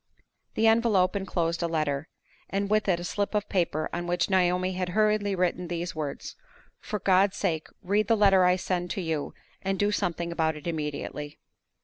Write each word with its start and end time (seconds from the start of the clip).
The 0.55 0.65
envelope 0.65 1.15
inclosed 1.15 1.61
a 1.61 1.67
letter, 1.67 2.09
and 2.49 2.71
with 2.71 2.87
it 2.87 2.99
a 2.99 3.03
slip 3.03 3.35
of 3.35 3.47
paper 3.47 3.87
on 3.93 4.07
which 4.07 4.31
Naomi 4.31 4.73
had 4.73 4.89
hurriedly 4.97 5.35
written 5.35 5.67
these 5.67 5.93
words: 5.95 6.35
"For 6.79 6.97
God's 6.97 7.37
sake, 7.37 7.67
read 7.83 8.07
the 8.07 8.17
letter 8.17 8.43
I 8.43 8.55
send 8.55 8.89
to 8.97 9.01
you, 9.01 9.35
and 9.61 9.77
do 9.77 9.91
something 9.91 10.31
about 10.31 10.55
it 10.55 10.65
immediately!" 10.65 11.37